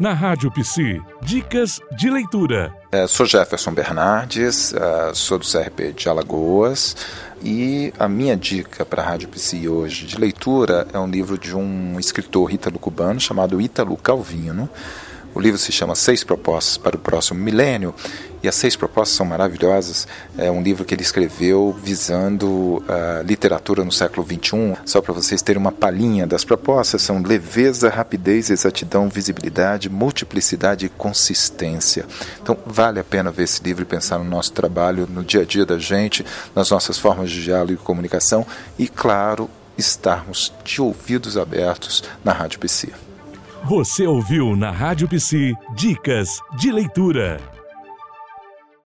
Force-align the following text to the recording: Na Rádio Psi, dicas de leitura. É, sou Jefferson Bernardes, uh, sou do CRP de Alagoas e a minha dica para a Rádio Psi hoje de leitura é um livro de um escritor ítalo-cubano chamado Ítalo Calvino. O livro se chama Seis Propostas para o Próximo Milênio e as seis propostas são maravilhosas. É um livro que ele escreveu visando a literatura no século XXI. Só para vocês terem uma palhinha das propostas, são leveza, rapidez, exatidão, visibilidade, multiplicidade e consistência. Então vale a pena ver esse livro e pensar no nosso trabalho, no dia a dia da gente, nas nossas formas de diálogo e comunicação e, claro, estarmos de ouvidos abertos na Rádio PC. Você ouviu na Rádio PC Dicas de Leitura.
Na 0.00 0.12
Rádio 0.12 0.50
Psi, 0.52 1.00
dicas 1.22 1.80
de 1.96 2.08
leitura. 2.08 2.72
É, 2.92 3.06
sou 3.06 3.26
Jefferson 3.26 3.72
Bernardes, 3.72 4.72
uh, 4.72 5.14
sou 5.14 5.38
do 5.38 5.44
CRP 5.44 5.92
de 5.92 6.08
Alagoas 6.08 6.96
e 7.42 7.92
a 7.98 8.08
minha 8.08 8.36
dica 8.36 8.84
para 8.84 9.02
a 9.02 9.06
Rádio 9.06 9.28
Psi 9.28 9.68
hoje 9.68 10.06
de 10.06 10.16
leitura 10.18 10.86
é 10.92 10.98
um 10.98 11.08
livro 11.08 11.36
de 11.36 11.56
um 11.56 11.98
escritor 11.98 12.52
ítalo-cubano 12.52 13.20
chamado 13.20 13.60
Ítalo 13.60 13.96
Calvino. 13.96 14.68
O 15.34 15.40
livro 15.40 15.58
se 15.58 15.70
chama 15.70 15.94
Seis 15.94 16.24
Propostas 16.24 16.76
para 16.76 16.96
o 16.96 16.98
Próximo 16.98 17.40
Milênio 17.40 17.94
e 18.42 18.48
as 18.48 18.54
seis 18.54 18.76
propostas 18.76 19.16
são 19.16 19.26
maravilhosas. 19.26 20.06
É 20.36 20.50
um 20.50 20.62
livro 20.62 20.84
que 20.84 20.94
ele 20.94 21.02
escreveu 21.02 21.76
visando 21.82 22.82
a 22.88 23.22
literatura 23.22 23.84
no 23.84 23.92
século 23.92 24.26
XXI. 24.26 24.76
Só 24.84 25.00
para 25.00 25.12
vocês 25.12 25.42
terem 25.42 25.60
uma 25.60 25.72
palhinha 25.72 26.26
das 26.26 26.44
propostas, 26.44 27.02
são 27.02 27.22
leveza, 27.22 27.88
rapidez, 27.88 28.50
exatidão, 28.50 29.08
visibilidade, 29.08 29.88
multiplicidade 29.88 30.86
e 30.86 30.88
consistência. 30.88 32.06
Então 32.40 32.56
vale 32.64 33.00
a 33.00 33.04
pena 33.04 33.30
ver 33.30 33.44
esse 33.44 33.62
livro 33.62 33.82
e 33.82 33.86
pensar 33.86 34.18
no 34.18 34.24
nosso 34.24 34.52
trabalho, 34.52 35.08
no 35.10 35.24
dia 35.24 35.42
a 35.42 35.44
dia 35.44 35.66
da 35.66 35.78
gente, 35.78 36.24
nas 36.54 36.70
nossas 36.70 36.98
formas 36.98 37.30
de 37.30 37.42
diálogo 37.42 37.72
e 37.72 37.76
comunicação 37.76 38.46
e, 38.78 38.88
claro, 38.88 39.50
estarmos 39.76 40.52
de 40.64 40.80
ouvidos 40.80 41.36
abertos 41.36 42.02
na 42.24 42.32
Rádio 42.32 42.58
PC. 42.58 43.07
Você 43.64 44.06
ouviu 44.06 44.56
na 44.56 44.70
Rádio 44.70 45.08
PC 45.08 45.52
Dicas 45.74 46.40
de 46.58 46.70
Leitura. 46.72 47.57